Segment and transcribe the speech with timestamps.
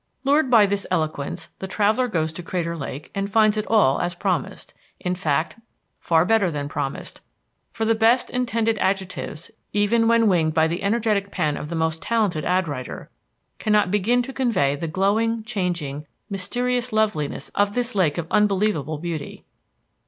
[0.23, 4.15] Lured by this eloquence the traveller goes to Crater Lake and finds it all as
[4.15, 5.57] promised in fact,
[5.99, 7.21] far better than promised,
[7.71, 12.01] for the best intended adjectives, even when winged by the energetic pen of the most
[12.01, 13.11] talented ad writer,
[13.59, 19.43] cannot begin to convey the glowing, changing, mysterious loveliness of this lake of unbelievable beauty.